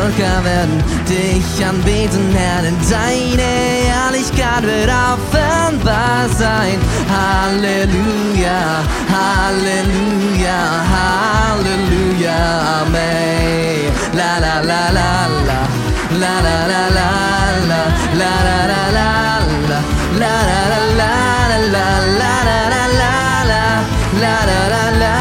[0.00, 3.50] Völker werden dich anbeten, Herr, denn deine
[3.92, 6.78] Herrlichkeit wird offenbar sein.
[7.12, 8.80] Halleluja,
[9.12, 10.60] Halleluja,
[10.94, 12.38] Halleluja,
[12.80, 13.92] Amen.
[14.14, 15.10] La la la la
[15.48, 15.60] la,
[16.22, 17.10] la la la la
[17.68, 17.80] la,
[18.20, 19.10] la la la la
[19.68, 19.80] la,
[20.18, 21.18] la la la la
[21.74, 21.88] la,
[22.20, 23.16] la la la la,
[24.22, 25.16] la la la la la, la la la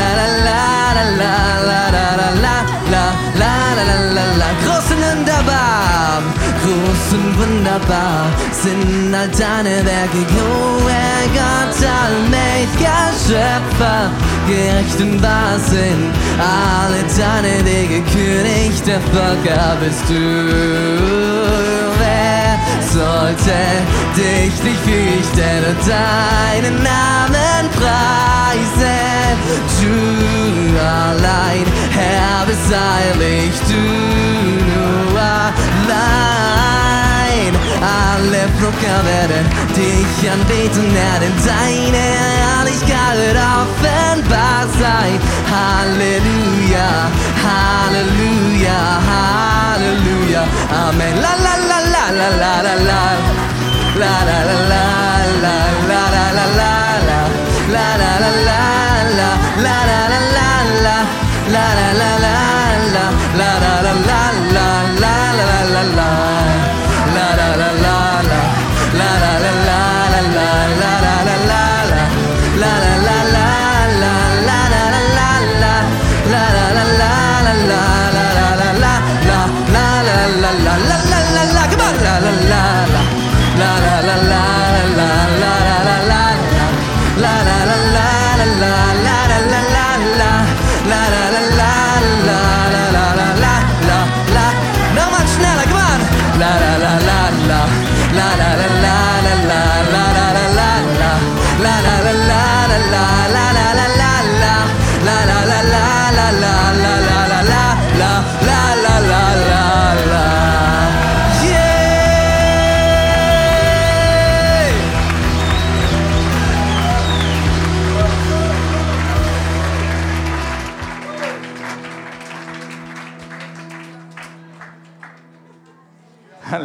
[7.13, 10.23] und wunderbar sind all deine Werke,
[10.87, 14.09] Herr Gott, allmächtiger Schöpfer,
[14.47, 20.13] gerecht und wahr sind alle deine Wege, König der Völker bist du.
[21.99, 22.59] Wer
[22.93, 23.57] sollte
[24.15, 29.11] dich nicht fürchten und deinen Namen preisen?
[29.81, 33.81] Du allein, Herr, bist heilig, du
[34.69, 36.80] nur allein.
[38.41, 45.19] Alle werden dich anbeten, Herr, denn deine Herrlichkeit offenbar sein.
[45.51, 46.89] Halleluja,
[47.45, 50.43] Halleluja, Halleluja,
[50.87, 51.15] Amen.
[51.21, 53.01] La la la la la.
[53.93, 56.80] La la la la la la la la la la la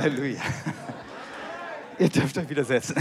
[0.02, 0.40] Halleluja.
[1.98, 2.96] Ihr dürft euch wieder setzen.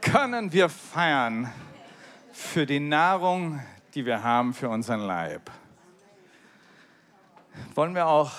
[0.00, 1.52] Können wir feiern
[2.32, 3.60] für die Nahrung,
[3.94, 5.50] die wir haben für unseren Leib?
[7.74, 8.32] Wollen wir auch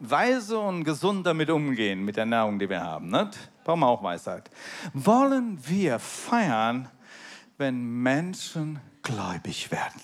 [0.00, 3.08] weise und gesund damit umgehen, mit der Nahrung, die wir haben?
[3.08, 3.30] Ne?
[3.64, 4.50] Brauchen wir auch Weisheit.
[4.92, 6.88] Wollen wir feiern,
[7.58, 10.00] wenn Menschen gläubig werden,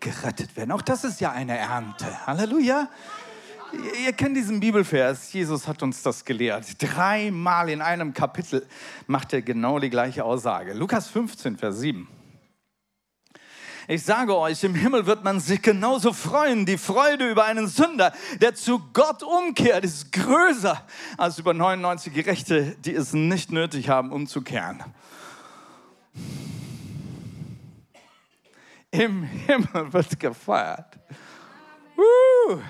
[0.00, 0.72] gerettet werden?
[0.72, 2.26] Auch das ist ja eine Ernte.
[2.26, 2.88] Halleluja.
[4.04, 6.64] Ihr- kennt diesen Bibelvers, Jesus hat uns das gelehrt.
[6.80, 8.66] Dreimal in einem Kapitel
[9.06, 10.74] macht er genau die gleiche Aussage.
[10.74, 12.06] Lukas 15, Vers 7.
[13.86, 16.64] Ich sage euch, im Himmel wird man sich genauso freuen.
[16.64, 20.80] Die Freude über einen Sünder, der zu Gott umkehrt, ist größer
[21.18, 24.82] als über 99 Gerechte, die es nicht nötig haben, umzukehren.
[28.94, 30.86] Im Himmel wird gefeiert.
[31.96, 32.60] Uh.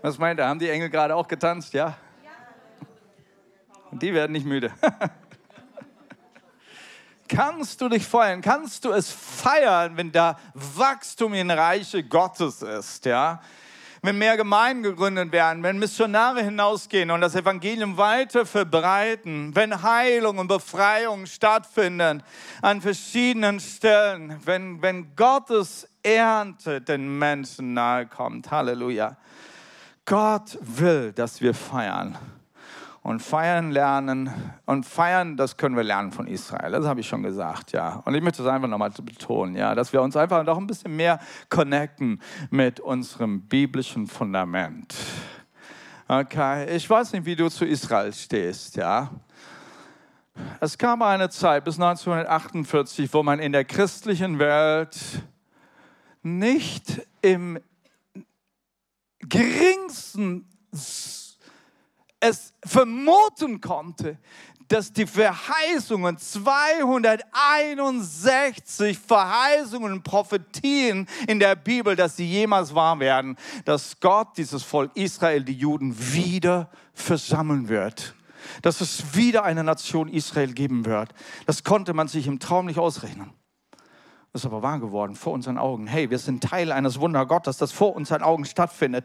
[0.00, 0.46] Was meint er?
[0.46, 1.74] Haben die Engel gerade auch getanzt?
[1.74, 1.96] Ja?
[3.90, 4.72] Und die werden nicht müde.
[7.28, 8.40] Kannst du dich feiern?
[8.40, 13.04] Kannst du es feiern, wenn da Wachstum in Reiche Gottes ist?
[13.04, 13.42] Ja?
[14.04, 20.38] Wenn mehr Gemeinden gegründet werden, wenn Missionare hinausgehen und das Evangelium weiter verbreiten, wenn Heilung
[20.38, 22.24] und Befreiung stattfinden
[22.62, 28.50] an verschiedenen Stellen, wenn, wenn Gottes Ernte den Menschen nahe kommt.
[28.50, 29.16] Halleluja.
[30.04, 32.18] Gott will, dass wir feiern
[33.02, 34.32] und feiern lernen.
[34.64, 36.70] Und feiern, das können wir lernen von Israel.
[36.70, 38.02] Das habe ich schon gesagt, ja.
[38.04, 40.94] Und ich möchte es einfach nochmal betonen, ja, dass wir uns einfach noch ein bisschen
[40.96, 44.94] mehr connecten mit unserem biblischen Fundament.
[46.08, 49.10] Okay, ich weiß nicht, wie du zu Israel stehst, ja.
[50.60, 54.96] Es kam eine Zeit bis 1948, wo man in der christlichen Welt
[56.22, 57.58] nicht im
[59.20, 60.48] geringsten
[62.22, 64.16] es vermuten konnte,
[64.68, 73.36] dass die Verheißungen, 261 Verheißungen und Prophetien in der Bibel, dass sie jemals wahr werden,
[73.64, 78.14] dass Gott dieses Volk Israel, die Juden, wieder versammeln wird.
[78.62, 81.12] Dass es wieder eine Nation Israel geben wird.
[81.46, 83.30] Das konnte man sich im Traum nicht ausrechnen.
[84.34, 85.86] Ist aber wahr geworden vor unseren Augen.
[85.86, 89.04] Hey, wir sind Teil eines Wundergottes, das vor unseren Augen stattfindet.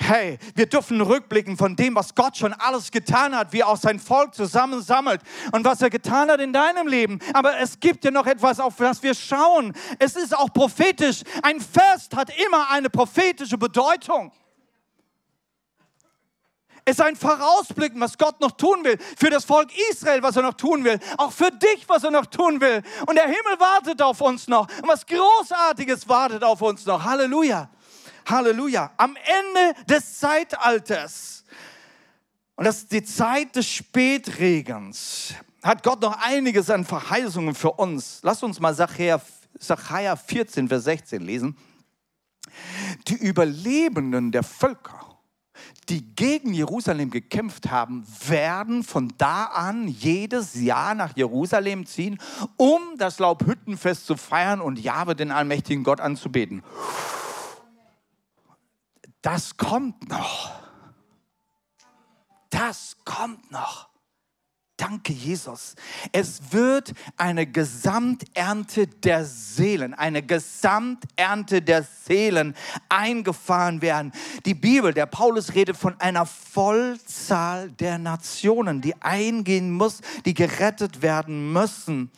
[0.00, 3.78] Hey, wir dürfen rückblicken von dem, was Gott schon alles getan hat, wie er auch
[3.78, 5.22] sein Volk zusammensammelt
[5.52, 7.20] und was er getan hat in deinem Leben.
[7.32, 9.72] Aber es gibt ja noch etwas, auf das wir schauen.
[9.98, 11.22] Es ist auch prophetisch.
[11.42, 14.30] Ein Fest hat immer eine prophetische Bedeutung
[16.86, 18.96] ist ein Vorausblicken, was Gott noch tun will.
[19.18, 20.98] Für das Volk Israel, was er noch tun will.
[21.18, 22.82] Auch für dich, was er noch tun will.
[23.06, 24.68] Und der Himmel wartet auf uns noch.
[24.80, 27.04] Und was Großartiges wartet auf uns noch.
[27.04, 27.68] Halleluja.
[28.26, 28.92] Halleluja.
[28.96, 31.44] Am Ende des Zeitalters.
[32.54, 35.34] Und das ist die Zeit des Spätregens.
[35.64, 38.20] Hat Gott noch einiges an Verheißungen für uns.
[38.22, 41.56] Lass uns mal Sacharja 14, Vers 16 lesen.
[43.08, 45.05] Die Überlebenden der Völker
[45.88, 52.18] die gegen Jerusalem gekämpft haben, werden von da an jedes Jahr nach Jerusalem ziehen,
[52.56, 56.62] um das Laubhüttenfest zu feiern und Jahwe, den allmächtigen Gott, anzubeten.
[59.22, 60.52] Das kommt noch.
[62.50, 63.88] Das kommt noch.
[64.76, 65.74] Danke, Jesus.
[66.12, 72.54] Es wird eine Gesamternte der Seelen, eine Gesamternte der Seelen
[72.90, 74.12] eingefahren werden.
[74.44, 81.00] Die Bibel, der Paulus redet von einer Vollzahl der Nationen, die eingehen muss, die gerettet
[81.00, 82.10] werden müssen.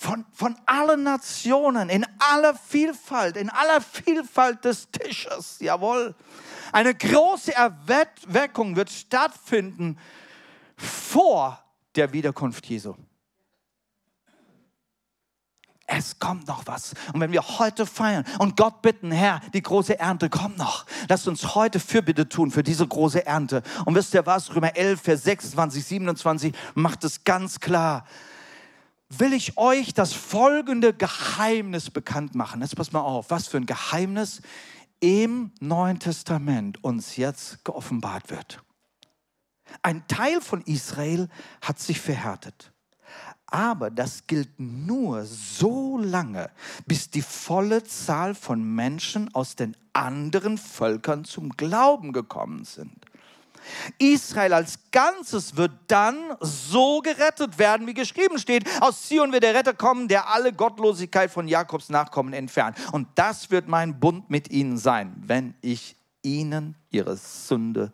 [0.00, 6.14] Von, von allen Nationen, in aller Vielfalt, in aller Vielfalt des Tisches, jawohl.
[6.72, 9.98] Eine große Erweckung wird stattfinden
[10.76, 11.62] vor
[11.94, 12.94] der Wiederkunft Jesu.
[15.88, 16.94] Es kommt noch was.
[17.12, 20.84] Und wenn wir heute feiern und Gott bitten, Herr, die große Ernte kommt noch.
[21.08, 23.62] Lasst uns heute Fürbitte tun für diese große Ernte.
[23.84, 24.54] Und wisst ihr was?
[24.54, 28.04] Römer 11, Vers 26, 27 macht es ganz klar.
[29.10, 32.60] Will ich euch das folgende Geheimnis bekannt machen.
[32.62, 34.42] Jetzt pass mal auf, was für ein Geheimnis
[34.98, 38.65] im Neuen Testament uns jetzt geoffenbart wird.
[39.82, 41.28] Ein Teil von Israel
[41.60, 42.72] hat sich verhärtet.
[43.46, 46.50] Aber das gilt nur so lange,
[46.86, 53.06] bis die volle Zahl von Menschen aus den anderen Völkern zum Glauben gekommen sind.
[53.98, 58.64] Israel als Ganzes wird dann so gerettet werden, wie geschrieben steht.
[58.80, 62.76] Aus Zion wird der Retter kommen, der alle Gottlosigkeit von Jakobs Nachkommen entfernt.
[62.92, 67.92] Und das wird mein Bund mit ihnen sein, wenn ich ihnen ihre Sünde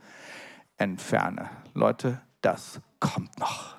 [0.83, 1.49] entferne.
[1.75, 3.77] Leute, das kommt noch.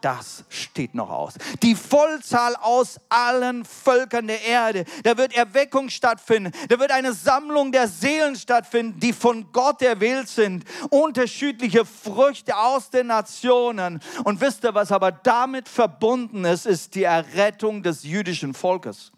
[0.00, 1.34] Das steht noch aus.
[1.62, 4.84] Die Vollzahl aus allen Völkern der Erde.
[5.02, 6.52] Da wird Erweckung stattfinden.
[6.68, 10.64] Da wird eine Sammlung der Seelen stattfinden, die von Gott erwählt sind.
[10.90, 14.00] Unterschiedliche Früchte aus den Nationen.
[14.22, 19.10] Und wisst ihr, was aber damit verbunden ist, ist die Errettung des jüdischen Volkes.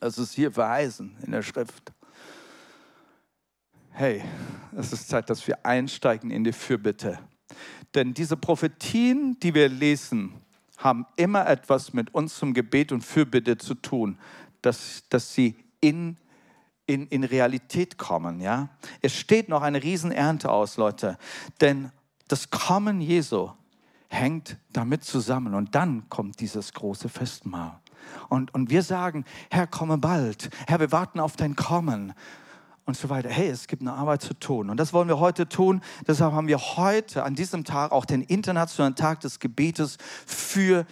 [0.00, 1.92] Das ist hier verheißen in der Schrift
[3.96, 4.22] hey,
[4.76, 7.18] es ist Zeit, dass wir einsteigen in die Fürbitte.
[7.94, 10.34] Denn diese Prophetien, die wir lesen,
[10.76, 14.18] haben immer etwas mit unserem Gebet und Fürbitte zu tun,
[14.60, 16.18] dass, dass sie in,
[16.84, 18.40] in, in Realität kommen.
[18.40, 18.68] Ja?
[19.00, 21.16] Es steht noch eine Riesenernte aus, Leute.
[21.62, 21.90] Denn
[22.28, 23.50] das Kommen Jesu
[24.08, 25.54] hängt damit zusammen.
[25.54, 27.80] Und dann kommt dieses große Festmahl.
[28.28, 30.50] Und, und wir sagen, Herr, komme bald.
[30.66, 32.12] Herr, wir warten auf dein Kommen.
[32.86, 33.28] Und so weiter.
[33.28, 34.70] Hey, es gibt eine Arbeit zu tun.
[34.70, 35.82] Und das wollen wir heute tun.
[36.06, 40.86] Deshalb haben wir heute an diesem Tag auch den internationalen Tag des Gebetes für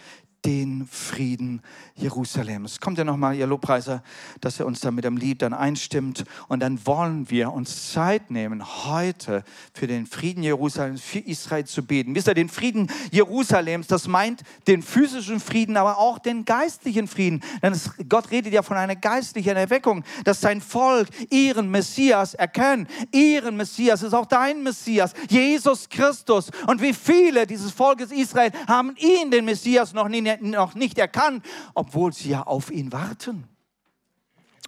[0.45, 1.61] den Frieden
[1.95, 2.79] Jerusalems.
[2.79, 4.03] Kommt ja nochmal, ihr Lobpreiser,
[4.41, 6.25] dass er uns da mit dem Lied dann einstimmt.
[6.47, 9.43] Und dann wollen wir uns Zeit nehmen, heute
[9.73, 12.13] für den Frieden Jerusalems, für Israel zu beten.
[12.13, 17.41] Wisst ihr, den Frieden Jerusalems, das meint den physischen Frieden, aber auch den geistlichen Frieden.
[17.63, 22.89] Denn es, Gott redet ja von einer geistlichen Erweckung, dass sein Volk ihren Messias erkennt.
[23.11, 26.51] Ihren Messias ist auch dein Messias, Jesus Christus.
[26.67, 31.45] Und wie viele dieses Volkes Israel haben ihn, den Messias, noch nie noch nicht erkannt,
[31.73, 33.47] obwohl sie ja auf ihn warten.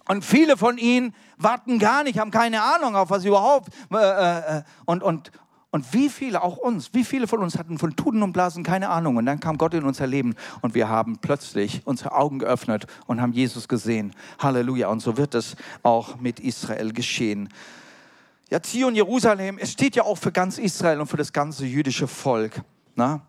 [0.08, 3.68] Und viele von ihnen warten gar nicht, haben keine Ahnung, auf was überhaupt.
[3.92, 5.30] Äh, äh, und, und,
[5.70, 8.88] und wie viele, auch uns, wie viele von uns hatten von Tuden und Blasen keine
[8.88, 9.16] Ahnung.
[9.16, 13.20] Und dann kam Gott in unser Leben und wir haben plötzlich unsere Augen geöffnet und
[13.20, 14.14] haben Jesus gesehen.
[14.38, 14.88] Halleluja.
[14.88, 17.50] Und so wird es auch mit Israel geschehen.
[18.50, 22.08] Ja, Zion, Jerusalem, es steht ja auch für ganz Israel und für das ganze jüdische
[22.08, 22.62] Volk.
[22.94, 23.20] Na?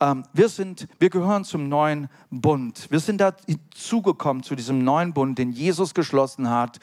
[0.00, 2.86] Ähm, wir, sind, wir gehören zum neuen Bund.
[2.90, 6.78] Wir sind dazugekommen zu diesem neuen Bund, den Jesus geschlossen hat.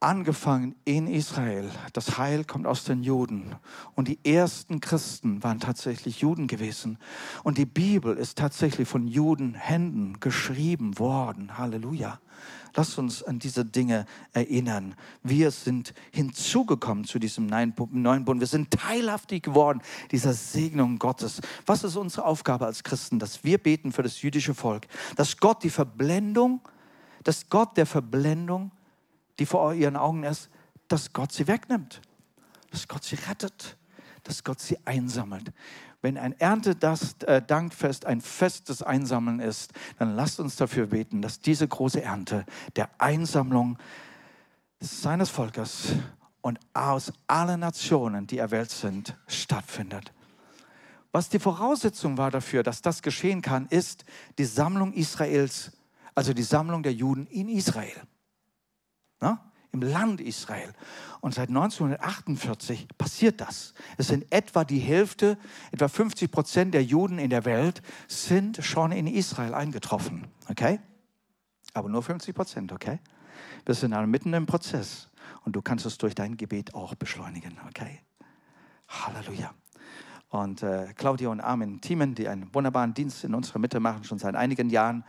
[0.00, 1.70] Angefangen in Israel.
[1.94, 3.54] Das Heil kommt aus den Juden.
[3.94, 6.98] Und die ersten Christen waren tatsächlich Juden gewesen.
[7.42, 11.56] Und die Bibel ist tatsächlich von Judenhänden geschrieben worden.
[11.56, 12.20] Halleluja.
[12.76, 14.96] Lasst uns an diese Dinge erinnern.
[15.22, 18.40] Wir sind hinzugekommen zu diesem neuen Bund.
[18.40, 21.40] Wir sind teilhaftig geworden dieser Segnung Gottes.
[21.66, 23.20] Was ist unsere Aufgabe als Christen?
[23.20, 24.88] Dass wir beten für das jüdische Volk.
[25.14, 26.60] Dass Gott die Verblendung,
[27.22, 28.72] dass Gott der Verblendung,
[29.38, 30.50] die vor ihren Augen ist,
[30.88, 32.00] dass Gott sie wegnimmt.
[32.72, 33.76] Dass Gott sie rettet.
[34.24, 35.52] Dass Gott sie einsammelt.
[36.02, 41.66] Wenn ein Erntedankfest ein Fest des Einsammeln ist, dann lasst uns dafür beten, dass diese
[41.66, 42.44] große Ernte
[42.76, 43.78] der Einsammlung
[44.80, 45.94] seines Volkes
[46.42, 50.12] und aus allen Nationen, die erwählt sind, stattfindet.
[51.10, 54.04] Was die Voraussetzung war dafür, dass das geschehen kann, ist
[54.36, 55.72] die Sammlung Israels,
[56.14, 58.02] also die Sammlung der Juden in Israel.
[59.20, 59.52] Na?
[59.74, 60.72] Im Land Israel.
[61.20, 63.74] Und seit 1948 passiert das.
[63.98, 65.36] Es sind etwa die Hälfte,
[65.72, 70.28] etwa 50 Prozent der Juden in der Welt sind schon in Israel eingetroffen.
[70.48, 70.80] Okay?
[71.74, 73.00] Aber nur 50 Prozent, okay?
[73.66, 75.10] Wir sind also mitten im Prozess.
[75.44, 78.00] Und du kannst es durch dein Gebet auch beschleunigen, okay?
[78.88, 79.52] Halleluja.
[80.28, 84.18] Und äh, Claudia und Armin Thiemen, die einen wunderbaren Dienst in unserer Mitte machen, schon
[84.18, 85.04] seit einigen Jahren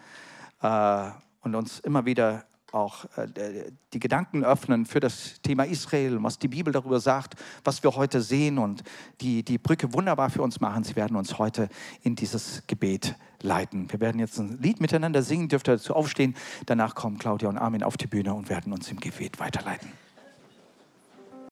[0.61, 1.11] äh,
[1.41, 2.45] und uns immer wieder
[2.76, 7.82] auch äh, die Gedanken öffnen für das Thema Israel, was die Bibel darüber sagt, was
[7.82, 8.84] wir heute sehen und
[9.21, 10.84] die, die Brücke wunderbar für uns machen.
[10.84, 11.69] Sie werden uns heute
[12.03, 13.91] in dieses Gebet leiten.
[13.91, 16.36] Wir werden jetzt ein Lied miteinander singen, dürft ihr dazu aufstehen.
[16.65, 20.04] Danach kommen Claudia und Armin auf die Bühne und werden uns im Gebet weiterleiten.